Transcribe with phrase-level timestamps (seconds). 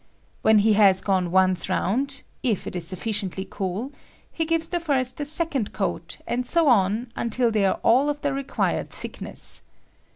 [0.41, 3.91] When he has gone once round, if it is sufficiently cool,
[4.31, 8.21] he gives the first a second coat, and ao on until they are ail of
[8.21, 9.61] the required thickness.